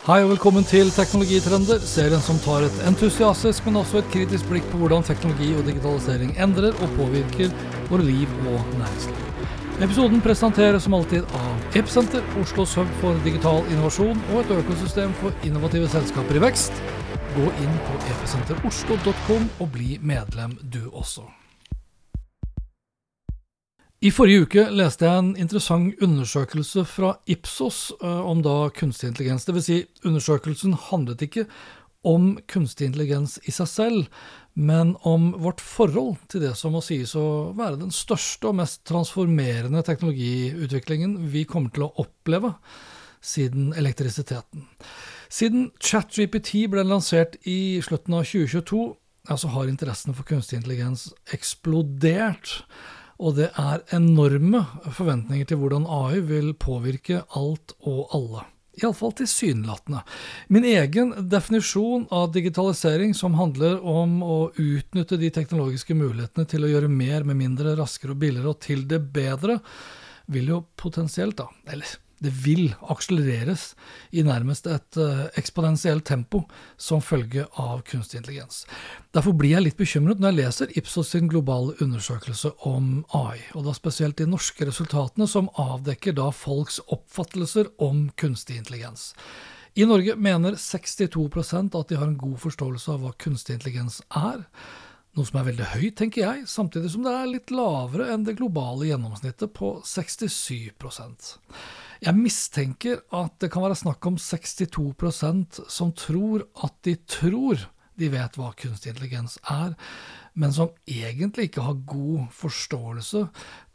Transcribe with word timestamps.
Hei 0.00 0.22
og 0.24 0.30
velkommen 0.30 0.64
til 0.64 0.88
Teknologitrender, 0.96 1.82
serien 1.84 2.22
som 2.24 2.38
tar 2.40 2.64
et 2.64 2.76
entusiastisk, 2.88 3.66
men 3.66 3.76
også 3.82 3.98
et 4.00 4.06
kritisk 4.14 4.46
blikk 4.48 4.64
på 4.70 4.78
hvordan 4.80 5.02
teknologi 5.04 5.50
og 5.52 5.66
digitalisering 5.66 6.30
endrer 6.40 6.72
og 6.72 6.94
påvirker 6.96 7.50
våre 7.90 8.06
liv 8.06 8.32
og 8.48 8.62
næringsliv. 8.78 9.42
Episoden 9.84 10.22
presenteres 10.24 10.86
som 10.86 10.96
alltid 10.96 11.28
av 11.36 11.76
Epsenter, 11.76 12.24
Oslos 12.40 12.78
hub 12.80 12.88
for 13.02 13.20
digital 13.26 13.60
innovasjon 13.68 14.24
og 14.30 14.40
et 14.40 14.54
økosystem 14.56 15.12
for 15.20 15.36
innovative 15.44 15.92
selskaper 15.92 16.40
i 16.40 16.42
vekst. 16.46 16.80
Gå 17.36 17.52
inn 17.60 17.76
på 17.90 18.00
episenteroslo.com 18.14 19.52
og 19.60 19.70
bli 19.76 19.98
medlem 20.00 20.56
du 20.64 20.80
også. 20.94 21.28
I 24.00 24.08
forrige 24.16 24.46
uke 24.46 24.62
leste 24.72 25.04
jeg 25.04 25.20
en 25.20 25.34
interessant 25.36 25.98
undersøkelse 26.00 26.86
fra 26.88 27.10
Ipsos 27.28 27.90
uh, 28.00 28.22
om 28.24 28.38
da 28.40 28.70
kunstig 28.72 29.10
intelligens. 29.10 29.44
Vil 29.44 29.60
si, 29.60 29.74
undersøkelsen 30.08 30.72
handlet 30.86 31.20
ikke 31.26 31.42
om 32.08 32.30
kunstig 32.48 32.86
intelligens 32.88 33.34
i 33.44 33.52
seg 33.52 33.68
selv, 33.68 34.06
men 34.56 34.94
om 35.04 35.34
vårt 35.44 35.60
forhold 35.60 36.14
til 36.32 36.40
det 36.46 36.54
som 36.56 36.72
må 36.72 36.80
sies 36.80 37.12
å 37.12 37.52
være 37.58 37.76
den 37.82 37.92
største 37.92 38.48
og 38.48 38.56
mest 38.62 38.86
transformerende 38.88 39.82
teknologiutviklingen 39.84 41.18
vi 41.34 41.42
kommer 41.44 41.74
til 41.76 41.84
å 41.84 41.92
oppleve 42.00 42.54
siden 43.20 43.74
elektrisiteten. 43.76 44.64
Siden 45.28 45.68
ChatGPT 45.76 46.64
ble 46.72 46.86
lansert 46.88 47.36
i 47.44 47.82
slutten 47.84 48.16
av 48.16 48.24
2022, 48.24 48.80
altså 49.28 49.52
har 49.52 49.68
interessen 49.68 50.16
for 50.16 50.24
kunstig 50.24 50.62
intelligens 50.62 51.10
eksplodert. 51.36 52.62
Og 53.20 53.36
det 53.36 53.50
er 53.60 53.84
enorme 53.96 54.62
forventninger 54.96 55.50
til 55.50 55.60
hvordan 55.60 55.84
AI 55.84 56.22
vil 56.24 56.54
påvirke 56.56 57.20
alt 57.36 57.76
og 57.84 58.16
alle. 58.16 58.46
Iallfall 58.80 59.12
tilsynelatende. 59.18 60.00
Min 60.48 60.64
egen 60.64 61.12
definisjon 61.28 62.06
av 62.14 62.30
digitalisering, 62.32 63.12
som 63.14 63.36
handler 63.36 63.80
om 63.84 64.20
å 64.24 64.38
utnytte 64.54 65.18
de 65.20 65.28
teknologiske 65.34 65.96
mulighetene 65.98 66.48
til 66.48 66.64
å 66.64 66.70
gjøre 66.70 66.92
mer 66.92 67.26
med 67.28 67.40
mindre, 67.42 67.74
raskere 67.76 68.14
og 68.14 68.22
billigere, 68.22 68.54
og 68.54 68.62
til 68.64 68.86
det 68.88 69.02
bedre, 69.12 69.58
vil 70.30 70.54
jo 70.54 70.62
potensielt, 70.80 71.36
da, 71.42 71.50
eller 71.68 71.98
det 72.20 72.32
vil 72.44 72.74
akselereres 72.92 73.70
i 74.12 74.22
nærmest 74.26 74.68
et 74.68 74.98
uh, 75.00 75.26
eksponentielt 75.40 76.04
tempo 76.08 76.42
som 76.76 77.00
følge 77.04 77.46
av 77.60 77.80
kunstig 77.88 78.20
intelligens. 78.20 78.66
Derfor 79.16 79.34
blir 79.36 79.56
jeg 79.56 79.66
litt 79.66 79.78
bekymret 79.80 80.20
når 80.20 80.32
jeg 80.32 80.40
leser 80.40 80.74
Ipsos 80.78 81.14
sin 81.14 81.30
globale 81.32 81.76
undersøkelse 81.80 82.52
om 82.68 83.06
AI, 83.16 83.40
og 83.56 83.64
da 83.68 83.76
spesielt 83.76 84.20
de 84.20 84.28
norske 84.28 84.68
resultatene 84.68 85.28
som 85.30 85.48
avdekker 85.60 86.16
da 86.18 86.28
folks 86.34 86.80
oppfattelser 86.92 87.72
om 87.80 88.10
kunstig 88.20 88.60
intelligens. 88.60 89.14
I 89.78 89.86
Norge 89.86 90.16
mener 90.18 90.58
62% 90.58 91.76
at 91.78 91.88
de 91.88 91.96
har 91.96 92.08
en 92.08 92.18
god 92.18 92.38
forståelse 92.42 92.90
av 92.92 93.04
hva 93.04 93.12
kunstig 93.22 93.56
intelligens 93.56 94.00
er. 94.10 94.42
Noe 95.18 95.26
som 95.26 95.40
er 95.40 95.48
veldig 95.48 95.68
høyt, 95.72 95.94
tenker 95.98 96.22
jeg, 96.22 96.44
samtidig 96.50 96.92
som 96.92 97.02
det 97.06 97.14
er 97.14 97.30
litt 97.30 97.50
lavere 97.54 98.10
enn 98.14 98.26
det 98.26 98.36
globale 98.38 98.86
gjennomsnittet 98.90 99.50
på 99.56 99.78
67 99.86 100.70
jeg 102.00 102.16
mistenker 102.16 103.02
at 103.16 103.36
det 103.42 103.50
kan 103.52 103.66
være 103.66 103.78
snakk 103.78 104.06
om 104.08 104.16
62% 104.20 105.60
som 105.68 105.92
tror 105.96 106.46
at 106.64 106.74
de 106.86 106.96
tror 107.08 107.68
de 108.00 108.08
vet 108.08 108.38
hva 108.38 108.50
kunstig 108.56 108.94
intelligens 108.94 109.36
er, 109.52 109.74
men 110.32 110.52
som 110.54 110.70
egentlig 110.88 111.48
ikke 111.48 111.64
har 111.66 111.82
god 111.90 112.30
forståelse 112.32 113.24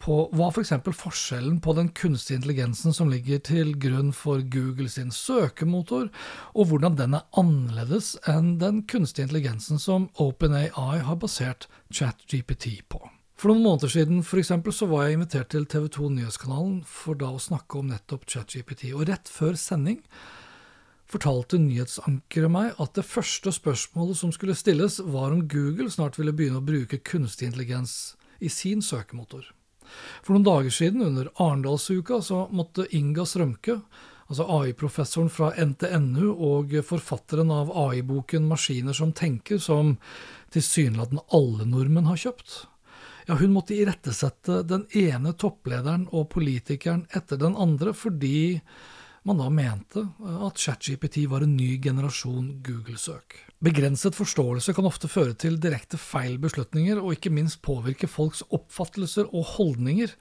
på 0.01 0.15
hva 0.33 0.47
f.eks. 0.49 0.71
For 0.87 0.97
forskjellen 0.97 1.59
på 1.61 1.75
den 1.77 1.91
kunstige 1.97 2.39
intelligensen 2.39 2.95
som 2.95 3.11
ligger 3.11 3.43
til 3.45 3.75
grunn 3.81 4.13
for 4.15 4.41
Google 4.41 4.89
sin 4.89 5.11
søkemotor, 5.13 6.09
og 6.55 6.71
hvordan 6.71 6.97
den 6.97 7.19
er 7.19 7.27
annerledes 7.37 8.15
enn 8.31 8.55
den 8.63 8.81
kunstige 8.89 9.27
intelligensen 9.27 9.81
som 9.81 10.09
OpenAI 10.21 11.03
har 11.05 11.21
basert 11.21 11.69
ChatGPT 11.93 12.79
på. 12.89 13.03
For 13.35 13.51
noen 13.51 13.65
måneder 13.65 13.91
siden 13.91 14.23
for 14.23 14.39
eksempel, 14.39 14.71
så 14.71 14.87
var 14.87 15.05
jeg 15.05 15.17
invitert 15.17 15.49
til 15.51 15.65
TV 15.67 15.89
2 15.91 16.09
Nyhetskanalen 16.13 16.77
for 16.87 17.19
da 17.19 17.33
å 17.35 17.41
snakke 17.41 17.81
om 17.81 17.89
nettopp 17.91 18.23
ChatGPT. 18.31 18.93
Og 18.95 19.09
rett 19.09 19.27
før 19.27 19.57
sending 19.59 19.99
fortalte 21.11 21.59
nyhetsankeret 21.59 22.51
meg 22.51 22.79
at 22.81 22.95
det 22.95 23.03
første 23.05 23.51
spørsmålet 23.53 24.17
som 24.17 24.31
skulle 24.33 24.55
stilles, 24.57 25.01
var 25.03 25.35
om 25.35 25.43
Google 25.51 25.91
snart 25.91 26.15
ville 26.19 26.33
begynne 26.33 26.61
å 26.61 26.65
bruke 26.65 27.01
kunstig 27.03 27.49
intelligens 27.49 28.15
i 28.39 28.49
sin 28.49 28.81
søkemotor. 28.81 29.51
For 30.23 30.33
noen 30.33 30.47
dager 30.47 30.73
siden, 30.73 31.03
under 31.05 31.27
Arendalsuka, 31.35 32.21
så 32.23 32.45
måtte 32.55 32.87
Inga 32.95 33.27
Strømke, 33.27 33.81
altså 34.25 34.47
AI-professoren 34.49 35.29
fra 35.29 35.51
NTNU 35.53 36.31
og 36.33 36.73
forfatteren 36.87 37.51
av 37.53 37.69
AI-boken 37.69 38.47
'Maskiner 38.47 38.95
som 38.97 39.11
tenker', 39.13 39.61
som 39.61 39.97
tilsynelatende 40.55 41.27
alle 41.35 41.67
nordmenn 41.69 42.09
har 42.09 42.17
kjøpt, 42.17 42.65
ja, 43.25 43.37
hun 43.39 43.53
måtte 43.55 43.75
irettesette 43.77 44.61
den 44.67 44.85
ene 44.95 45.33
topplederen 45.37 46.07
og 46.13 46.29
politikeren 46.33 47.05
etter 47.15 47.39
den 47.41 47.57
andre 47.57 47.95
fordi 47.97 48.59
man 49.25 49.39
da 49.41 49.47
mente 49.49 50.03
at 50.45 50.61
ChatGPT 50.61 51.23
var 51.31 51.41
en 51.41 51.55
ny 51.57 51.79
generasjon 51.81 52.59
Google-søk. 52.65 53.39
Begrenset 53.65 54.13
forståelse 54.13 54.75
kan 54.77 54.85
ofte 54.85 55.09
føre 55.09 55.33
til 55.33 55.57
direkte 55.57 55.97
feil 55.97 56.37
beslutninger, 56.41 57.01
og 57.01 57.15
ikke 57.15 57.33
minst 57.33 57.63
påvirke 57.65 58.09
folks 58.11 58.43
oppfattelser 58.53 59.31
og 59.33 59.47
holdninger 59.55 60.13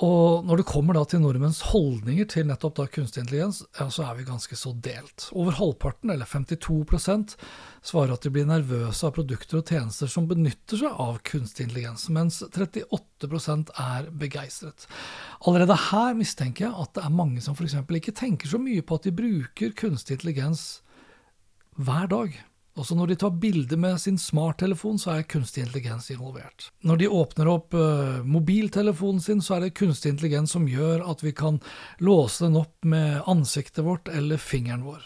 og 0.00 0.46
når 0.48 0.60
det 0.60 0.68
kommer 0.68 0.96
da 0.96 1.02
til 1.04 1.20
nordmenns 1.20 1.58
holdninger 1.74 2.24
til 2.32 2.46
nettopp 2.48 2.78
da 2.78 2.86
kunstig 2.88 3.20
intelligens, 3.20 3.58
ja, 3.76 3.84
så 3.92 4.06
er 4.08 4.16
vi 4.16 4.24
ganske 4.24 4.56
så 4.56 4.72
delt. 4.72 5.26
Over 5.36 5.58
halvparten, 5.58 6.12
eller 6.14 6.28
52% 6.28 7.34
svarer 7.84 8.14
at 8.14 8.24
de 8.24 8.32
blir 8.32 8.48
nervøse 8.48 9.04
av 9.04 9.12
produkter 9.18 9.60
og 9.60 9.68
tjenester 9.68 10.08
som 10.08 10.28
benytter 10.30 10.80
seg 10.80 11.02
av 11.04 11.20
kunstig 11.28 11.68
intelligens, 11.68 12.06
mens 12.16 12.40
38% 12.48 13.74
er 13.76 14.08
begeistret. 14.24 14.88
Allerede 15.44 15.76
her 15.90 16.16
mistenker 16.16 16.70
jeg 16.70 16.86
at 16.86 16.96
det 16.96 17.04
er 17.04 17.18
mange 17.20 17.44
som 17.44 17.58
f.eks. 17.58 17.76
ikke 18.00 18.16
tenker 18.16 18.48
så 18.48 18.60
mye 18.62 18.80
på 18.80 18.96
at 18.96 19.08
de 19.08 19.16
bruker 19.20 19.76
kunstig 19.76 20.16
intelligens 20.16 20.68
hver 21.76 22.08
dag. 22.08 22.40
Også 22.80 22.96
når 22.96 23.10
de 23.10 23.16
tar 23.20 23.34
bilder 23.42 23.76
med 23.76 23.98
sin 24.00 24.16
smarttelefon, 24.18 24.98
så 24.98 25.12
er 25.12 25.26
kunstig 25.28 25.66
intelligens 25.66 26.08
involvert. 26.14 26.70
Når 26.86 27.02
de 27.02 27.10
åpner 27.12 27.50
opp 27.52 27.76
uh, 27.76 28.22
mobiltelefonen 28.24 29.20
sin, 29.20 29.42
så 29.44 29.58
er 29.58 29.66
det 29.66 29.76
kunstig 29.76 30.14
intelligens 30.14 30.54
som 30.56 30.68
gjør 30.70 31.04
at 31.12 31.24
vi 31.24 31.34
kan 31.36 31.60
låse 32.00 32.46
den 32.46 32.56
opp 32.62 32.88
med 32.88 33.20
ansiktet 33.28 33.84
vårt 33.84 34.08
eller 34.08 34.40
fingeren 34.40 34.86
vår. 34.88 35.04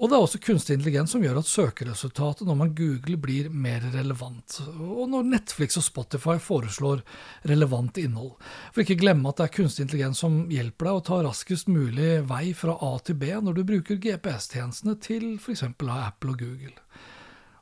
Og 0.00 0.08
det 0.08 0.16
er 0.16 0.22
også 0.24 0.38
kunstig 0.40 0.78
intelligens 0.78 1.12
som 1.12 1.20
gjør 1.20 1.42
at 1.42 1.48
søkeresultatet 1.48 2.48
når 2.48 2.56
man 2.56 2.70
googler, 2.76 3.18
blir 3.20 3.50
mer 3.52 3.84
relevant. 3.92 4.56
Og 4.80 5.04
når 5.12 5.28
Netflix 5.28 5.76
og 5.76 5.84
Spotify 5.84 6.38
foreslår 6.40 7.02
relevant 7.50 8.00
innhold. 8.00 8.32
For 8.72 8.80
ikke 8.80 8.96
glemme 9.02 9.28
at 9.28 9.42
det 9.42 9.48
er 9.50 9.56
kunstig 9.58 9.84
intelligens 9.84 10.22
som 10.24 10.46
hjelper 10.48 10.88
deg 10.88 11.00
å 11.02 11.04
ta 11.04 11.20
raskest 11.26 11.68
mulig 11.68 12.14
vei 12.30 12.46
fra 12.56 12.78
A 12.80 12.94
til 13.04 13.20
B 13.20 13.28
når 13.44 13.60
du 13.60 13.64
bruker 13.74 14.00
GPS-tjenestene 14.00 14.96
til 15.04 15.34
f.eks. 15.36 15.68
Apple 15.68 16.32
og 16.32 16.46
Google. 16.46 16.72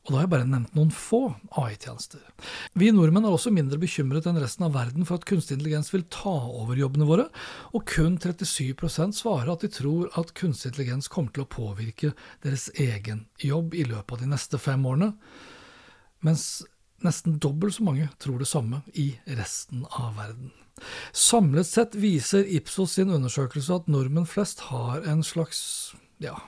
Og 0.09 0.15
da 0.15 0.17
har 0.23 0.25
jeg 0.25 0.33
bare 0.33 0.49
nevnt 0.49 0.77
noen 0.77 0.91
få 0.95 1.19
AI-tjenester. 1.61 2.23
Vi 2.81 2.87
nordmenn 2.97 3.27
er 3.29 3.35
også 3.37 3.51
mindre 3.53 3.77
bekymret 3.83 4.25
enn 4.25 4.39
resten 4.41 4.65
av 4.65 4.73
verden 4.73 5.05
for 5.05 5.21
at 5.21 5.27
kunstig 5.29 5.59
intelligens 5.59 5.93
vil 5.93 6.07
ta 6.09 6.33
over 6.49 6.81
jobbene 6.81 7.05
våre, 7.05 7.27
og 7.77 7.85
kun 7.93 8.17
37% 8.17 9.19
svarer 9.19 9.53
at 9.53 9.67
de 9.67 9.69
tror 9.75 10.09
at 10.17 10.33
kunstig 10.39 10.71
intelligens 10.73 11.11
kommer 11.13 11.35
til 11.37 11.45
å 11.45 11.51
påvirke 11.53 12.15
deres 12.41 12.71
egen 12.81 13.27
jobb 13.45 13.77
i 13.77 13.85
løpet 13.85 14.17
av 14.17 14.25
de 14.25 14.31
neste 14.33 14.61
fem 14.65 14.89
årene, 14.89 15.11
mens 16.25 16.47
nesten 17.05 17.37
dobbelt 17.37 17.77
så 17.77 17.85
mange 17.91 18.09
tror 18.17 18.41
det 18.41 18.49
samme 18.49 18.81
i 18.97 19.11
resten 19.29 19.85
av 19.93 20.17
verden. 20.17 20.55
Samlet 21.13 21.69
sett 21.69 22.01
viser 22.01 22.49
Ipsos 22.49 22.97
sin 22.97 23.13
undersøkelse 23.13 23.83
at 23.83 23.93
nordmenn 23.93 24.31
flest 24.31 24.71
har 24.71 25.05
en 25.05 25.21
slags 25.27 25.61
ja, 26.23 26.39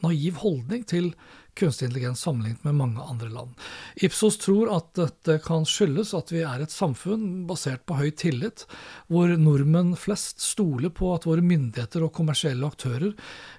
naiv 0.00 0.40
holdning 0.40 0.88
til 0.88 1.12
kunstig 1.58 1.86
intelligens 1.88 2.20
sammenlignet 2.24 2.64
med 2.64 2.78
mange 2.78 3.02
andre 3.02 3.28
land. 3.32 3.54
Ipsos 3.96 4.38
tror 4.40 4.70
at 4.74 4.92
dette 4.98 5.38
kan 5.44 5.66
skyldes 5.68 6.12
at 6.16 6.32
vi 6.32 6.42
er 6.46 6.64
et 6.64 6.74
samfunn 6.74 7.46
basert 7.48 7.84
på 7.88 7.98
høy 7.98 8.10
tillit, 8.10 8.66
hvor 9.08 9.32
nordmenn 9.40 9.94
flest 9.98 10.42
stoler 10.44 10.92
på 10.94 11.12
at 11.14 11.26
våre 11.28 11.44
myndigheter 11.44 12.04
og 12.06 12.14
kommersielle 12.16 12.66
aktører 12.66 13.14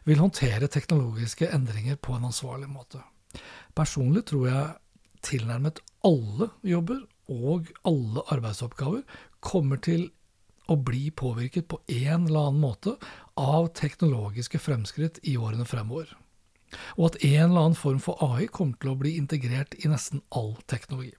vil 0.07 0.21
håndtere 0.21 0.71
teknologiske 0.71 1.49
endringer 1.51 1.99
på 2.01 2.15
en 2.17 2.29
ansvarlig 2.31 2.69
måte. 2.71 3.03
Personlig 3.77 4.25
tror 4.31 4.47
jeg 4.49 4.71
tilnærmet 5.25 5.79
alle 6.07 6.49
jobber 6.65 7.03
og 7.31 7.69
alle 7.87 8.23
arbeidsoppgaver 8.33 9.05
kommer 9.39 9.79
til 9.81 10.09
å 10.71 10.77
bli 10.79 11.09
påvirket 11.11 11.67
på 11.71 11.81
en 11.87 12.27
eller 12.27 12.47
annen 12.47 12.63
måte 12.63 12.95
av 13.39 13.71
teknologiske 13.77 14.59
fremskritt 14.61 15.19
i 15.27 15.37
årene 15.37 15.65
fremover. 15.67 16.11
Og 16.97 17.12
at 17.12 17.18
en 17.23 17.47
eller 17.50 17.65
annen 17.65 17.77
form 17.77 18.00
for 18.03 18.21
AI 18.25 18.47
kommer 18.51 18.79
til 18.81 18.94
å 18.94 19.00
bli 19.00 19.15
integrert 19.19 19.75
i 19.79 19.91
nesten 19.91 20.23
all 20.35 20.53
teknologi. 20.71 21.13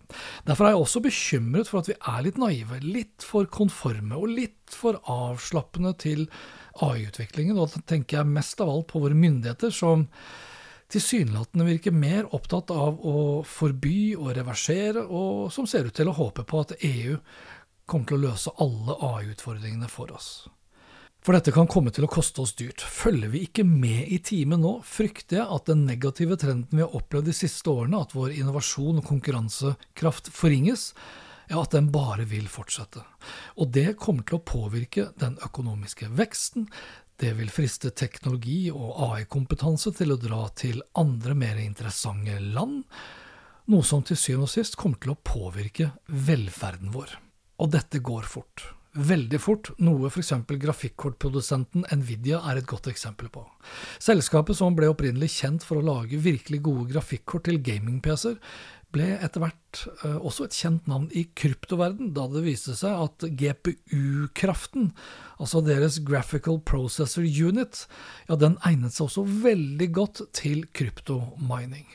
Derfor 0.48 0.68
er 0.68 0.74
jeg 0.74 0.84
også 0.84 1.04
bekymret 1.04 1.70
for 1.70 1.82
at 1.82 1.90
vi 1.90 1.98
er 1.98 2.24
litt 2.26 2.40
naive, 2.40 2.80
litt 2.84 3.26
for 3.26 3.50
konforme 3.52 4.18
og 4.18 4.32
litt 4.32 4.72
for 4.72 5.00
avslappende 5.10 5.94
til 6.00 6.26
AI-utviklingen. 6.80 7.58
Og 7.58 7.74
da 7.74 7.84
tenker 7.94 8.20
jeg 8.20 8.32
mest 8.32 8.62
av 8.64 8.72
alt 8.72 8.88
på 8.92 9.02
våre 9.02 9.18
myndigheter, 9.18 9.74
som 9.74 10.06
tilsynelatende 10.92 11.66
virker 11.68 11.94
mer 11.96 12.28
opptatt 12.36 12.72
av 12.74 13.00
å 13.00 13.42
forby 13.48 14.14
og 14.18 14.34
reversere, 14.36 15.04
og 15.04 15.52
som 15.54 15.68
ser 15.68 15.88
ut 15.88 15.96
til 15.96 16.10
å 16.10 16.16
håpe 16.18 16.44
på 16.48 16.64
at 16.64 16.76
EU 16.84 17.16
kommer 17.88 18.08
til 18.08 18.18
å 18.18 18.26
løse 18.28 18.52
alle 18.62 18.96
AI-utfordringene 19.08 19.88
for 19.90 20.12
oss. 20.14 20.32
For 21.22 21.36
dette 21.36 21.52
kan 21.54 21.68
komme 21.70 21.92
til 21.94 22.02
å 22.02 22.10
koste 22.10 22.42
oss 22.42 22.56
dyrt. 22.58 22.82
Følger 22.82 23.30
vi 23.30 23.44
ikke 23.46 23.62
med 23.62 24.08
i 24.10 24.16
timen 24.26 24.64
nå, 24.64 24.72
frykter 24.82 25.38
jeg 25.38 25.54
at 25.54 25.68
den 25.70 25.84
negative 25.86 26.34
trenden 26.34 26.74
vi 26.74 26.82
har 26.82 26.96
opplevd 26.98 27.30
de 27.30 27.34
siste 27.36 27.70
årene, 27.70 28.00
at 28.02 28.16
vår 28.16 28.34
innovasjon 28.40 28.98
og 28.98 29.06
konkurransekraft 29.06 30.32
forringes, 30.34 30.88
ja, 31.46 31.60
at 31.60 31.76
den 31.76 31.92
bare 31.94 32.26
vil 32.26 32.50
fortsette. 32.50 33.04
Og 33.54 33.70
det 33.70 33.92
kommer 34.02 34.26
til 34.26 34.40
å 34.40 34.42
påvirke 34.50 35.12
den 35.22 35.38
økonomiske 35.46 36.10
veksten, 36.10 36.66
det 37.22 37.36
vil 37.38 37.54
friste 37.54 37.92
teknologi 37.94 38.66
og 38.74 38.98
AI-kompetanse 39.06 39.94
til 39.94 40.16
å 40.16 40.18
dra 40.18 40.48
til 40.58 40.82
andre 40.98 41.38
mer 41.38 41.62
interessante 41.62 42.40
land, 42.42 42.82
noe 43.70 43.86
som 43.86 44.02
til 44.02 44.18
syvende 44.18 44.50
og 44.50 44.56
sist 44.58 44.74
kommer 44.80 44.98
til 44.98 45.14
å 45.14 45.20
påvirke 45.22 45.92
velferden 46.10 46.90
vår. 46.90 47.14
Og 47.62 47.76
dette 47.78 48.02
går 48.02 48.26
fort. 48.26 48.72
Veldig 48.92 49.38
fort, 49.40 49.70
noe 49.80 50.10
f.eks. 50.10 50.34
grafikkortprodusenten 50.60 51.86
Nvidia 51.96 52.42
er 52.50 52.58
et 52.60 52.66
godt 52.68 52.90
eksempel 52.90 53.30
på. 53.32 53.40
Selskapet 53.96 54.58
som 54.58 54.76
ble 54.76 54.90
opprinnelig 54.92 55.30
kjent 55.38 55.64
for 55.64 55.80
å 55.80 55.86
lage 55.86 56.20
virkelig 56.20 56.60
gode 56.66 56.90
grafikkort 56.90 57.46
til 57.48 57.62
gaming-PC-er, 57.64 58.36
ble 58.92 59.06
etter 59.24 59.40
hvert 59.40 59.80
uh, 60.02 60.18
også 60.20 60.44
et 60.44 60.58
kjent 60.60 60.92
navn 60.92 61.08
i 61.16 61.24
kryptoverden, 61.32 62.12
da 62.12 62.26
det 62.28 62.44
viste 62.44 62.76
seg 62.76 63.06
at 63.06 63.24
GPU-kraften, 63.40 64.92
altså 65.40 65.64
deres 65.64 65.96
Graphical 66.04 66.60
Processor 66.60 67.24
Unit, 67.24 67.86
ja, 68.28 68.36
den 68.36 68.60
egnet 68.60 68.92
seg 68.92 69.08
også 69.08 69.24
veldig 69.24 69.88
godt 69.96 70.26
til 70.36 70.66
kryptomining. 70.76 71.88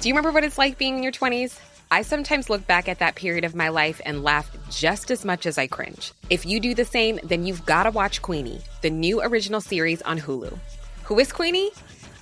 Do 0.00 0.08
you 0.08 0.14
remember 0.14 0.32
what 0.32 0.44
it's 0.44 0.56
like 0.56 0.78
being 0.78 0.96
in 0.96 1.04
your 1.04 1.12
20s? 1.12 1.75
I 1.90 2.02
sometimes 2.02 2.50
look 2.50 2.66
back 2.66 2.88
at 2.88 2.98
that 2.98 3.14
period 3.14 3.44
of 3.44 3.54
my 3.54 3.68
life 3.68 4.00
and 4.04 4.24
laugh 4.24 4.50
just 4.70 5.12
as 5.12 5.24
much 5.24 5.46
as 5.46 5.56
I 5.56 5.68
cringe. 5.68 6.12
If 6.30 6.44
you 6.44 6.58
do 6.58 6.74
the 6.74 6.84
same, 6.84 7.20
then 7.22 7.46
you've 7.46 7.64
got 7.64 7.84
to 7.84 7.92
watch 7.92 8.22
Queenie, 8.22 8.60
the 8.82 8.90
new 8.90 9.22
original 9.22 9.60
series 9.60 10.02
on 10.02 10.18
Hulu. 10.18 10.58
Who 11.04 11.18
is 11.20 11.32
Queenie? 11.32 11.70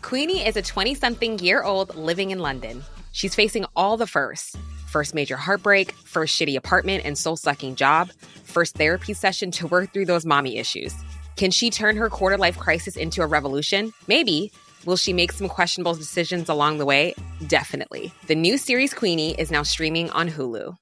Queenie 0.03 0.47
is 0.47 0.57
a 0.57 0.63
20 0.63 0.95
something 0.95 1.39
year 1.39 1.63
old 1.63 1.95
living 1.97 2.31
in 2.31 2.41
London. 2.41 2.83
She's 3.13 3.35
facing 3.35 3.65
all 3.75 3.97
the 3.97 4.07
firsts 4.07 4.57
first 4.87 5.13
major 5.13 5.37
heartbreak, 5.37 5.91
first 5.91 6.41
shitty 6.41 6.57
apartment 6.57 7.05
and 7.05 7.19
soul 7.19 7.37
sucking 7.37 7.75
job, 7.75 8.13
first 8.45 8.77
therapy 8.77 9.13
session 9.13 9.51
to 9.51 9.67
work 9.67 9.93
through 9.93 10.05
those 10.05 10.25
mommy 10.25 10.57
issues. 10.57 10.95
Can 11.37 11.51
she 11.51 11.69
turn 11.69 11.97
her 11.97 12.09
quarter 12.09 12.39
life 12.39 12.57
crisis 12.57 12.97
into 12.97 13.21
a 13.21 13.27
revolution? 13.27 13.93
Maybe. 14.07 14.53
Will 14.87 14.97
she 14.97 15.13
make 15.13 15.33
some 15.33 15.49
questionable 15.49 15.95
decisions 15.95 16.49
along 16.49 16.79
the 16.79 16.85
way? 16.85 17.15
Definitely. 17.47 18.13
The 18.27 18.35
new 18.35 18.59
series 18.59 18.93
Queenie 18.93 19.35
is 19.35 19.51
now 19.51 19.63
streaming 19.63 20.11
on 20.11 20.31
Hulu. 20.31 20.77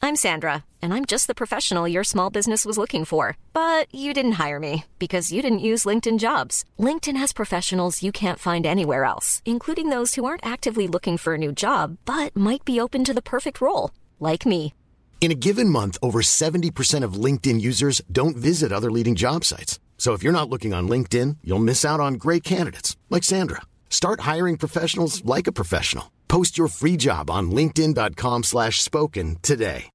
I'm 0.00 0.14
Sandra, 0.14 0.64
and 0.80 0.94
I'm 0.94 1.04
just 1.06 1.26
the 1.26 1.34
professional 1.34 1.88
your 1.88 2.04
small 2.04 2.30
business 2.30 2.64
was 2.64 2.78
looking 2.78 3.04
for. 3.04 3.36
But 3.52 3.92
you 3.92 4.14
didn't 4.14 4.38
hire 4.44 4.60
me 4.60 4.84
because 4.98 5.32
you 5.32 5.42
didn't 5.42 5.68
use 5.70 5.84
LinkedIn 5.84 6.18
jobs. 6.18 6.64
LinkedIn 6.78 7.16
has 7.16 7.32
professionals 7.32 8.02
you 8.02 8.12
can't 8.12 8.38
find 8.38 8.64
anywhere 8.64 9.04
else, 9.04 9.42
including 9.44 9.90
those 9.90 10.14
who 10.14 10.24
aren't 10.24 10.46
actively 10.46 10.86
looking 10.86 11.18
for 11.18 11.34
a 11.34 11.38
new 11.38 11.52
job 11.52 11.98
but 12.04 12.34
might 12.36 12.64
be 12.64 12.80
open 12.80 13.04
to 13.04 13.14
the 13.14 13.28
perfect 13.34 13.60
role, 13.60 13.90
like 14.20 14.46
me. 14.46 14.72
In 15.20 15.32
a 15.32 15.40
given 15.46 15.68
month, 15.68 15.98
over 16.00 16.20
70% 16.20 17.02
of 17.02 17.14
LinkedIn 17.24 17.60
users 17.60 18.00
don't 18.10 18.36
visit 18.36 18.72
other 18.72 18.90
leading 18.90 19.16
job 19.16 19.44
sites. 19.44 19.80
So 19.98 20.14
if 20.14 20.22
you're 20.22 20.40
not 20.40 20.48
looking 20.48 20.72
on 20.72 20.88
LinkedIn, 20.88 21.38
you'll 21.44 21.58
miss 21.58 21.84
out 21.84 22.00
on 22.00 22.14
great 22.14 22.44
candidates 22.44 22.96
like 23.10 23.24
Sandra. 23.24 23.62
Start 23.90 24.20
hiring 24.20 24.56
professionals 24.56 25.22
like 25.24 25.46
a 25.46 25.52
professional. 25.52 26.12
Post 26.28 26.56
your 26.56 26.68
free 26.68 26.96
job 26.96 27.30
on 27.30 27.50
linkedin.com/spoken 27.50 29.36
today. 29.42 29.90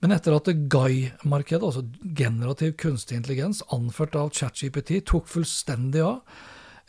Men 0.00 0.12
etter 0.14 0.36
at 0.36 0.46
GAI-markedet, 0.70 1.64
altså 1.66 1.82
generativ 2.14 2.76
kunstig 2.78 3.16
intelligens, 3.18 3.64
anført 3.74 4.14
av 4.14 4.30
ChatGPT, 4.30 5.00
tok 5.06 5.26
fullstendig 5.26 6.04
av, 6.06 6.20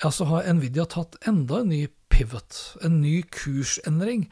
ja, 0.03 0.11
så 0.13 0.27
har 0.29 0.45
Nvidia 0.53 0.85
tatt 0.85 1.17
enda 1.27 1.63
en 1.63 1.71
ny 1.73 1.87
pivot, 2.13 2.59
en 2.85 2.99
ny 3.01 3.23
kursendring. 3.33 4.27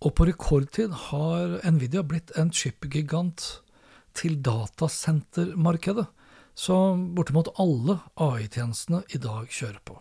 Og 0.00 0.14
på 0.14 0.28
rekordtid 0.30 0.94
har 1.10 1.58
Nvidia 1.66 2.04
blitt 2.06 2.30
en 2.38 2.54
chipgigant 2.54 3.60
til 4.20 4.36
datasentermarkedet, 4.44 6.06
som 6.54 7.10
bortimot 7.16 7.52
alle 7.62 8.00
AI-tjenestene 8.20 9.04
i 9.14 9.20
dag 9.22 9.48
kjører 9.48 9.82
på. 9.86 9.96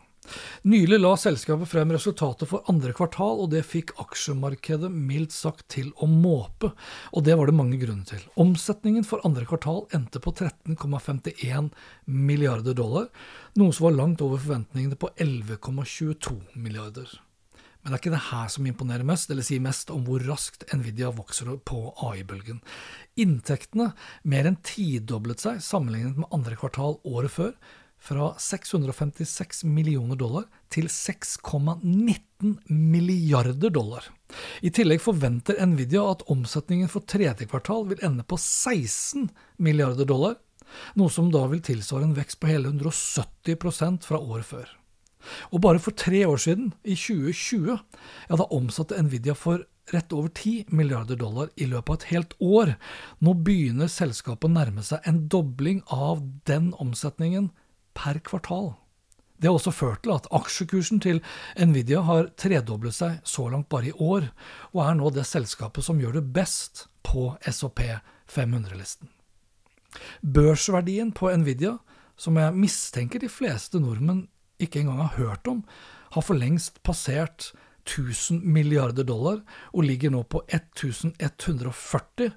Nylig 0.69 0.99
la 0.99 1.13
selskapet 1.17 1.69
frem 1.71 1.93
resultatet 1.95 2.49
for 2.49 2.65
andre 2.69 2.91
kvartal, 2.95 3.39
og 3.43 3.51
det 3.53 3.63
fikk 3.67 3.95
aksjemarkedet 4.01 4.89
mildt 4.91 5.33
sagt 5.33 5.65
til 5.73 5.89
å 5.97 6.09
måpe, 6.09 6.73
og 7.13 7.25
det 7.25 7.37
var 7.39 7.49
det 7.49 7.57
mange 7.57 7.79
grunner 7.81 8.05
til. 8.09 8.21
Omsetningen 8.39 9.07
for 9.07 9.23
andre 9.27 9.47
kvartal 9.49 9.85
endte 9.95 10.21
på 10.23 10.33
13,51 10.35 11.71
milliarder 12.05 12.77
dollar, 12.77 13.09
noe 13.57 13.73
som 13.73 13.89
var 13.89 13.97
langt 13.97 14.21
over 14.25 14.41
forventningene 14.41 14.99
på 14.99 15.11
11,22 15.17 16.37
milliarder. 16.59 17.09
Men 17.79 17.91
det 17.91 17.95
er 17.95 18.01
ikke 18.03 18.15
det 18.15 18.25
her 18.27 18.47
som 18.51 18.65
imponerer 18.67 19.07
mest, 19.07 19.29
eller 19.31 19.45
sier 19.45 19.63
mest 19.63 19.91
om 19.93 20.03
hvor 20.07 20.23
raskt 20.27 20.65
Nvidia 20.75 21.11
vokser 21.15 21.51
på 21.63 21.81
AI-bølgen. 22.09 22.59
Inntektene 23.19 23.93
mer 24.27 24.49
enn 24.49 24.59
tidoblet 24.67 25.43
seg 25.45 25.61
sammenlignet 25.63 26.19
med 26.19 26.33
andre 26.35 26.59
kvartal 26.59 26.99
året 27.07 27.35
før, 27.37 27.53
fra 27.99 28.29
656 28.39 29.65
millioner 29.67 30.15
dollar 30.15 30.45
til 30.71 30.87
6,19 30.87 32.53
milliarder 32.71 33.73
dollar. 33.75 34.05
I 34.63 34.71
tillegg 34.71 35.03
forventer 35.03 35.59
Nvidia 35.67 36.05
at 36.13 36.23
omsetningen 36.31 36.91
for 36.91 37.03
tredje 37.03 37.47
kvartal 37.49 37.89
vil 37.89 38.03
ende 38.05 38.23
på 38.23 38.39
16 38.39 39.27
milliarder 39.59 40.07
dollar, 40.07 40.37
noe 40.95 41.11
som 41.11 41.31
da 41.33 41.43
vil 41.51 41.63
tilsvare 41.65 42.07
en 42.07 42.15
vekst 42.17 42.39
på 42.39 42.51
hele 42.51 42.71
170% 42.71 44.07
fra 44.07 44.21
året 44.21 44.47
før. 44.47 44.78
Og 45.53 45.61
bare 45.61 45.81
for 45.83 45.95
tre 45.97 46.23
år 46.27 46.39
siden, 46.41 46.71
i 46.83 46.95
2020, 46.95 47.77
ja, 48.29 48.35
da 48.39 48.47
omsatte 48.55 48.99
Nvidia 49.03 49.35
for 49.37 49.65
rett 49.93 50.13
over 50.13 50.29
10 50.29 50.69
milliarder 50.75 51.17
dollar 51.17 51.49
i 51.57 51.65
løpet 51.69 51.89
av 51.89 51.97
et 51.97 52.09
helt 52.13 52.35
år. 52.39 52.75
Nå 53.25 53.33
begynner 53.45 53.89
selskapet 53.91 54.49
å 54.49 54.53
nærme 54.53 54.83
seg 54.85 55.05
en 55.09 55.25
dobling 55.31 55.81
av 55.89 56.21
den 56.49 56.71
omsetningen 56.77 57.49
per 57.97 58.21
kvartal. 58.25 58.73
Det 59.39 59.47
har 59.47 59.55
også 59.55 59.71
ført 59.71 60.01
til 60.03 60.11
at 60.17 60.27
aksjekursen 60.35 60.99
til 61.03 61.21
Nvidia 61.55 62.01
har 62.03 62.27
tredoblet 62.39 62.95
seg 62.97 63.21
så 63.23 63.47
langt 63.51 63.69
bare 63.71 63.91
i 63.91 63.95
år, 63.95 64.27
og 64.75 64.81
er 64.83 64.97
nå 64.99 65.11
det 65.15 65.23
selskapet 65.27 65.85
som 65.85 66.01
gjør 66.01 66.19
det 66.19 66.25
best 66.35 66.89
på 67.07 67.31
SOP 67.47 67.79
500-listen. 68.29 69.07
Børsverdien 70.21 71.13
på 71.15 71.31
Nvidia, 71.39 71.77
som 72.19 72.35
jeg 72.37 72.57
mistenker 72.59 73.23
de 73.23 73.31
fleste 73.31 73.79
nordmenn 73.79 74.25
ikke 74.59 74.79
engang 74.83 75.01
har 75.03 75.17
hørt 75.17 75.47
om, 75.47 75.63
har 76.15 76.25
for 76.25 76.35
lengst 76.37 76.83
passert 76.83 77.51
1000 77.89 78.43
milliarder 78.45 79.03
dollar 79.07 79.41
og 79.73 79.83
ligger 79.87 80.09
nå 80.13 80.23
på 80.29 80.43
1140, 80.49 82.31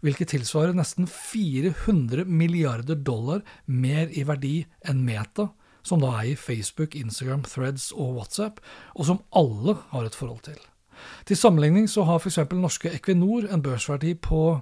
hvilket 0.00 0.28
tilsvarer 0.32 0.74
nesten 0.78 1.06
400 1.10 2.24
milliarder 2.24 2.94
dollar 2.94 3.42
mer 3.66 4.08
i 4.14 4.24
verdi 4.26 4.66
enn 4.86 5.04
Meta, 5.06 5.48
som 5.82 6.02
da 6.02 6.12
eier 6.20 6.36
Facebook, 6.38 6.94
Instagram, 6.98 7.42
Threads 7.48 7.92
og 7.92 8.18
WhatsApp, 8.18 8.60
og 8.94 9.06
som 9.08 9.22
alle 9.36 9.76
har 9.92 10.04
et 10.06 10.18
forhold 10.18 10.44
til. 10.50 10.58
Til 11.26 11.36
sammenligning 11.38 11.88
så 11.90 12.02
har 12.08 12.18
f.eks. 12.18 12.40
norske 12.52 12.90
Equinor 12.90 13.46
en 13.52 13.62
børsverdi 13.62 14.14
på 14.18 14.60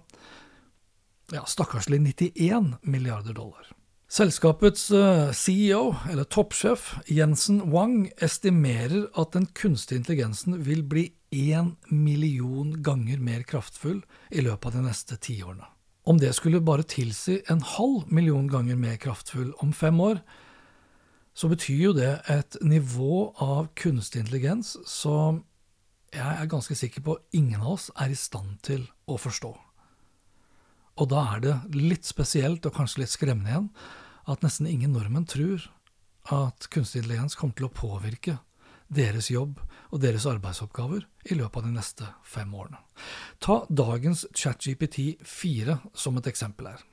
ja, 1.33 1.43
stakkarslig 1.49 2.01
91 2.05 2.77
milliarder 2.83 3.35
dollar. 3.37 3.73
Selskapets 4.07 4.91
eh, 4.95 5.33
CEO, 5.35 5.97
eller 6.11 6.25
toppsjef, 6.31 6.93
Jensen 7.11 7.73
Wang, 7.73 8.13
estimerer 8.23 9.09
at 9.19 9.33
den 9.35 9.49
kunstige 9.51 9.99
intelligensen 9.99 10.61
vil 10.63 10.85
bli 10.87 11.09
én 11.35 11.73
million 11.91 12.71
ganger 12.87 13.19
mer 13.19 13.43
kraftfull 13.43 14.05
i 14.31 14.45
løpet 14.47 14.71
av 14.71 14.79
de 14.79 14.85
neste 14.87 15.19
tiårene. 15.19 15.67
Om 16.07 16.21
det 16.23 16.31
skulle 16.39 16.63
bare 16.63 16.87
tilsi 16.87 17.41
en 17.51 17.65
halv 17.67 18.07
million 18.07 18.47
ganger 18.47 18.79
mer 18.79 18.95
kraftfull 19.03 19.51
om 19.59 19.75
fem 19.75 19.99
år, 20.01 20.23
så 21.35 21.51
betyr 21.51 21.83
jo 21.89 21.93
det 21.99 22.13
et 22.31 22.57
nivå 22.63 23.33
av 23.43 23.73
kunstig 23.75 24.23
intelligens 24.23 24.77
som 24.87 25.43
jeg 26.15 26.23
er 26.31 26.49
ganske 26.49 26.79
sikker 26.79 27.03
på 27.03 27.19
ingen 27.35 27.59
av 27.59 27.75
oss 27.75 27.91
er 27.99 28.15
i 28.15 28.17
stand 28.17 28.61
til 28.63 28.87
å 29.11 29.19
forstå. 29.19 29.51
Og 30.97 31.11
da 31.13 31.23
er 31.35 31.45
det 31.45 31.55
litt 31.77 32.09
spesielt, 32.09 32.65
og 32.67 32.77
kanskje 32.77 33.03
litt 33.03 33.13
skremmende 33.13 33.53
igjen, 33.53 33.71
at 34.27 34.43
nesten 34.43 34.69
ingen 34.71 34.95
nordmenn 34.97 35.29
tror 35.29 35.69
at 36.33 36.67
kunstig 36.73 37.03
intelligens 37.03 37.37
kommer 37.39 37.55
til 37.59 37.69
å 37.69 37.75
påvirke 37.75 38.39
deres 38.89 39.31
jobb 39.31 39.61
og 39.91 40.01
deres 40.03 40.27
arbeidsoppgaver 40.31 41.07
i 41.31 41.39
løpet 41.39 41.61
av 41.61 41.67
de 41.67 41.75
neste 41.75 42.09
fem 42.27 42.53
årene. 42.55 42.81
Ta 43.43 43.61
dagens 43.69 44.25
ChatGPT 44.35 45.23
4 45.27 45.79
som 45.95 46.19
et 46.19 46.31
eksempel 46.31 46.73
her. 46.73 46.85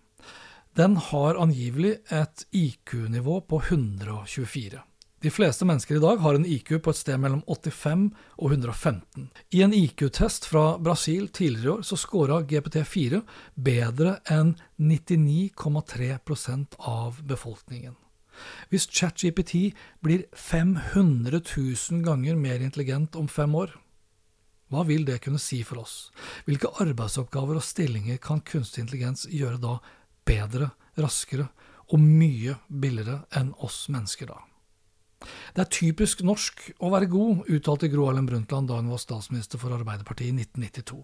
Den 0.78 0.98
har 0.98 1.38
angivelig 1.38 2.00
et 2.10 2.48
IQ-nivå 2.50 3.40
på 3.46 3.62
124. 3.62 4.82
De 5.24 5.32
fleste 5.32 5.66
mennesker 5.66 5.96
i 5.96 6.00
dag 6.04 6.18
har 6.20 6.36
en 6.36 6.46
IQ 6.46 6.82
på 6.84 6.92
et 6.92 6.98
sted 7.00 7.20
mellom 7.24 7.46
85 7.48 8.10
og 8.44 8.52
115. 8.52 9.30
I 9.56 9.62
en 9.64 9.76
IQ-test 9.78 10.50
fra 10.52 10.76
Brasil 10.84 11.30
tidligere 11.32 11.64
i 11.64 11.72
år 11.78 11.86
så 11.88 11.96
scora 11.96 12.42
GPT4 12.44 13.22
bedre 13.56 14.18
enn 14.28 14.52
99,3% 14.76 16.76
av 16.92 17.24
befolkningen. 17.24 17.96
Hvis 18.68 18.90
ChatGPT 18.92 19.72
blir 20.04 20.28
500 20.36 21.40
000 21.40 22.04
ganger 22.04 22.36
mer 22.36 22.60
intelligent 22.60 23.16
om 23.16 23.32
fem 23.32 23.56
år, 23.56 23.72
hva 24.68 24.84
vil 24.84 25.08
det 25.08 25.22
kunne 25.24 25.40
si 25.40 25.64
for 25.64 25.86
oss? 25.86 26.12
Hvilke 26.44 26.68
arbeidsoppgaver 26.84 27.62
og 27.62 27.64
stillinger 27.64 28.20
kan 28.20 28.44
kunstig 28.44 28.84
intelligens 28.84 29.24
gjøre 29.32 29.62
da 29.62 29.78
bedre, 30.28 30.74
raskere 31.00 31.48
og 31.94 32.02
mye 32.04 32.60
billigere 32.68 33.24
enn 33.40 33.56
oss 33.64 33.88
mennesker 33.88 34.28
da. 34.28 34.44
Det 35.56 35.64
er 35.64 35.74
typisk 35.74 36.24
norsk 36.26 36.66
å 36.84 36.92
være 36.94 37.10
god, 37.12 37.44
uttalte 37.52 37.90
Gro 37.92 38.08
Harlem 38.10 38.30
Brundtland 38.30 38.70
da 38.70 38.80
hun 38.80 38.92
var 38.94 39.02
statsminister 39.02 39.62
for 39.62 39.76
Arbeiderpartiet 39.76 40.32
i 40.32 40.46
1992. 40.46 41.02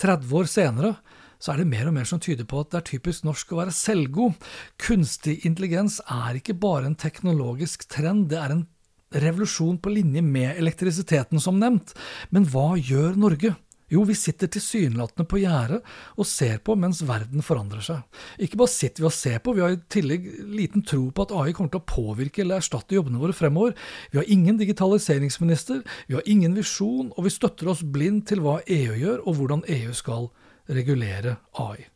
30 0.00 0.38
år 0.40 0.50
senere 0.50 0.94
så 1.40 1.54
er 1.54 1.62
det 1.62 1.70
mer 1.70 1.88
og 1.88 1.96
mer 1.96 2.08
som 2.08 2.20
tyder 2.20 2.44
på 2.48 2.60
at 2.60 2.72
det 2.72 2.80
er 2.80 2.88
typisk 2.90 3.24
norsk 3.24 3.54
å 3.54 3.62
være 3.62 3.72
selvgod. 3.72 4.36
Kunstig 4.80 5.38
intelligens 5.48 6.02
er 6.04 6.36
ikke 6.36 6.58
bare 6.60 6.90
en 6.90 6.98
teknologisk 7.00 7.86
trend, 7.88 8.28
det 8.28 8.40
er 8.42 8.54
en 8.58 8.66
revolusjon 9.10 9.80
på 9.82 9.92
linje 9.94 10.22
med 10.22 10.58
elektrisiteten, 10.60 11.40
som 11.42 11.58
nevnt. 11.58 11.94
Men 12.30 12.46
hva 12.50 12.74
gjør 12.76 13.16
Norge? 13.18 13.56
Jo, 13.90 14.04
vi 14.06 14.14
sitter 14.14 14.50
tilsynelatende 14.54 15.26
på 15.28 15.40
gjerdet 15.42 15.80
og 16.14 16.28
ser 16.28 16.60
på 16.64 16.76
mens 16.78 17.00
verden 17.06 17.42
forandrer 17.42 17.82
seg. 17.84 18.20
Ikke 18.38 18.60
bare 18.60 18.70
sitter 18.70 19.02
vi 19.02 19.08
og 19.08 19.16
ser 19.16 19.40
på, 19.42 19.54
vi 19.56 19.64
har 19.64 19.74
i 19.74 19.80
tillegg 19.90 20.28
liten 20.54 20.84
tro 20.86 21.08
på 21.10 21.26
at 21.26 21.34
AI 21.34 21.54
kommer 21.56 21.74
til 21.74 21.82
å 21.82 21.90
påvirke 21.90 22.44
eller 22.44 22.62
erstatte 22.62 22.94
jobbene 22.94 23.22
våre 23.22 23.36
fremover. 23.36 23.74
Vi 24.12 24.20
har 24.20 24.30
ingen 24.30 24.60
digitaliseringsminister, 24.60 25.82
vi 26.06 26.18
har 26.18 26.30
ingen 26.30 26.54
visjon, 26.58 27.10
og 27.16 27.26
vi 27.26 27.34
støtter 27.34 27.72
oss 27.72 27.82
blind 27.82 28.28
til 28.30 28.44
hva 28.44 28.60
EU 28.66 28.94
gjør, 28.94 29.24
og 29.26 29.40
hvordan 29.40 29.66
EU 29.80 29.96
skal 29.96 30.30
regulere 30.70 31.40
AI. 31.58 31.88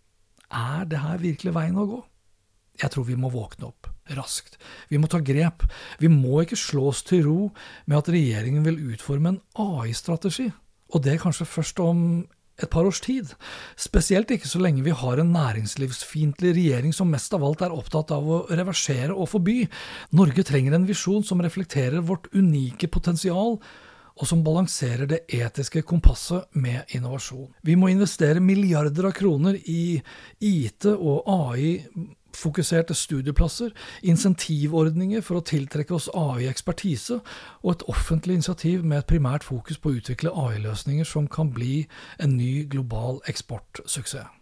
Er 0.54 0.90
det 0.90 1.02
her 1.02 1.22
virkelig 1.22 1.54
veien 1.54 1.78
å 1.78 1.88
gå? 1.88 2.02
Jeg 2.82 2.90
tror 2.90 3.06
vi 3.06 3.14
må 3.18 3.30
våkne 3.30 3.70
opp 3.70 3.94
raskt. 4.18 4.58
Vi 4.90 4.98
må 4.98 5.08
ta 5.10 5.20
grep. 5.24 5.64
Vi 6.02 6.10
må 6.12 6.42
ikke 6.42 6.58
slå 6.58 6.90
oss 6.90 7.04
til 7.06 7.24
ro 7.28 7.38
med 7.86 8.00
at 8.00 8.10
regjeringen 8.12 8.66
vil 8.66 8.82
utforme 8.92 9.34
en 9.34 9.40
AI-strategi. 9.54 10.50
Og 10.94 11.02
det 11.04 11.20
kanskje 11.22 11.48
først 11.48 11.80
om 11.82 12.24
et 12.62 12.70
par 12.70 12.86
års 12.86 13.00
tid. 13.02 13.32
Spesielt 13.76 14.30
ikke 14.30 14.48
så 14.48 14.60
lenge 14.62 14.84
vi 14.86 14.94
har 14.94 15.18
en 15.18 15.32
næringslivsfiendtlig 15.34 16.54
regjering 16.54 16.94
som 16.94 17.10
mest 17.10 17.34
av 17.34 17.42
alt 17.46 17.64
er 17.66 17.74
opptatt 17.74 18.12
av 18.14 18.28
å 18.30 18.44
reversere 18.50 19.14
og 19.14 19.32
forby. 19.32 19.64
Norge 20.14 20.46
trenger 20.46 20.76
en 20.76 20.86
visjon 20.86 21.26
som 21.26 21.42
reflekterer 21.42 22.04
vårt 22.06 22.30
unike 22.34 22.88
potensial, 22.94 23.58
og 24.14 24.28
som 24.30 24.44
balanserer 24.46 25.08
det 25.10 25.24
etiske 25.34 25.82
kompasset 25.82 26.46
med 26.54 26.94
innovasjon. 26.94 27.48
Vi 27.66 27.74
må 27.74 27.90
investere 27.90 28.42
milliarder 28.42 29.08
av 29.08 29.16
kroner 29.16 29.58
i 29.58 29.96
IT 30.38 30.86
og 30.92 31.26
AI 31.26 31.80
fokuserte 32.36 32.94
studieplasser, 32.94 33.72
insentivordninger 34.02 35.24
for 35.24 35.40
å 35.40 35.44
tiltrekke 35.46 35.96
oss 35.96 36.10
AI-ekspertise, 36.14 37.20
og 37.62 37.72
et 37.72 37.84
offentlig 37.90 38.38
initiativ 38.40 38.84
med 38.84 39.02
et 39.02 39.10
primært 39.10 39.46
fokus 39.46 39.78
på 39.78 39.92
å 39.92 39.98
utvikle 40.00 40.34
AI-løsninger 40.34 41.08
som 41.08 41.28
kan 41.28 41.52
bli 41.54 41.84
en 42.18 42.36
ny 42.38 42.64
global 42.70 43.22
eksportsuksess. 43.30 44.32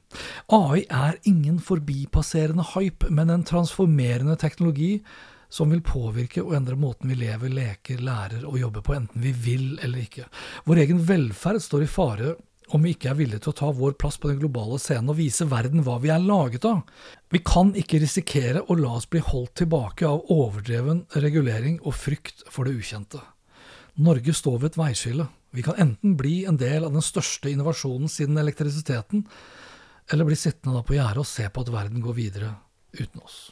AI 0.52 0.84
er 0.92 1.16
ingen 1.24 1.60
forbipasserende 1.62 2.66
hype, 2.74 3.08
men 3.08 3.30
en 3.32 3.46
transformerende 3.48 4.36
teknologi 4.36 4.98
som 5.52 5.72
vil 5.72 5.82
påvirke 5.84 6.42
og 6.44 6.54
endre 6.56 6.78
måten 6.80 7.12
vi 7.12 7.18
lever, 7.20 7.52
leker, 7.52 8.00
lærer 8.04 8.46
og 8.48 8.58
jobber 8.60 8.84
på, 8.84 8.96
enten 8.96 9.24
vi 9.24 9.34
vil 9.36 9.66
eller 9.82 10.04
ikke. 10.06 10.28
Vår 10.68 10.82
egen 10.84 11.02
velferd 11.08 11.60
står 11.64 11.84
i 11.84 11.90
fare 11.92 12.34
om 12.72 12.84
vi 12.84 12.94
ikke 12.94 13.10
er 13.12 13.18
villige 13.18 13.42
til 13.44 13.52
å 13.52 13.58
ta 13.58 13.68
vår 13.76 13.94
plass 14.00 14.16
på 14.20 14.30
den 14.30 14.40
globale 14.40 14.78
scenen 14.80 15.12
og 15.12 15.18
vise 15.18 15.44
verden 15.50 15.84
hva 15.84 15.98
vi 16.00 16.10
er 16.12 16.22
laget 16.24 16.64
av. 16.68 16.80
Vi 17.32 17.42
kan 17.44 17.74
ikke 17.78 18.00
risikere 18.00 18.64
å 18.64 18.76
la 18.78 18.94
oss 18.96 19.08
bli 19.12 19.20
holdt 19.24 19.58
tilbake 19.60 20.08
av 20.08 20.30
overdreven 20.32 21.04
regulering 21.24 21.78
og 21.82 21.96
frykt 21.98 22.46
for 22.48 22.68
det 22.68 22.78
ukjente. 22.80 23.20
Norge 24.00 24.32
står 24.32 24.58
ved 24.58 24.72
et 24.72 24.80
veiskille. 24.80 25.28
Vi 25.52 25.64
kan 25.64 25.76
enten 25.76 26.16
bli 26.16 26.46
en 26.48 26.56
del 26.56 26.86
av 26.86 26.94
den 26.94 27.04
største 27.04 27.52
innovasjonen 27.52 28.08
siden 28.08 28.40
elektrisiteten, 28.40 29.26
eller 30.12 30.28
bli 30.28 30.38
sittende 30.38 30.80
på 30.86 30.96
gjerdet 30.96 31.20
og 31.20 31.28
se 31.28 31.44
på 31.52 31.64
at 31.64 31.72
verden 31.72 32.00
går 32.04 32.16
videre 32.16 32.54
uten 32.96 33.20
oss. 33.20 33.50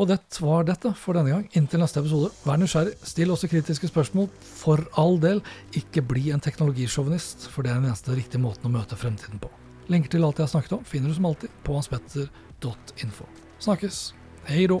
Og 0.00 0.08
det 0.08 0.18
var 0.40 0.64
dette 0.64 0.94
for 0.96 1.16
denne 1.16 1.34
gang. 1.34 1.42
Inntil 1.58 1.82
neste 1.82 2.00
episode, 2.00 2.30
vær 2.46 2.60
nysgjerrig. 2.60 2.94
Still 3.04 3.34
også 3.34 3.50
kritiske 3.52 3.90
spørsmål. 3.90 4.30
For 4.40 4.80
all 4.98 5.18
del, 5.20 5.42
ikke 5.76 6.04
bli 6.14 6.30
en 6.32 6.40
teknologisjåvinist, 6.42 7.50
for 7.52 7.64
det 7.64 7.74
er 7.74 7.82
den 7.82 7.90
eneste 7.90 8.16
riktige 8.16 8.40
måten 8.42 8.70
å 8.70 8.72
møte 8.72 8.98
fremtiden 8.98 9.42
på. 9.42 9.52
Lenker 9.92 10.14
til 10.14 10.24
alt 10.24 10.40
jeg 10.40 10.48
har 10.48 10.54
snakket 10.54 10.78
om, 10.78 10.88
finner 10.88 11.12
du 11.12 11.18
som 11.18 11.28
alltid 11.28 11.52
på 11.66 11.76
hanspetter.info. 11.76 13.28
Snakkes. 13.60 14.02
Hei 14.48 14.66
då. 14.70 14.80